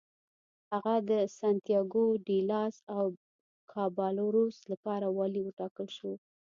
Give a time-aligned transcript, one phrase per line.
[0.71, 2.75] هغه د سنتیاګو ډي لاس
[3.71, 6.11] کابالروس لپاره والي وټاکل شو.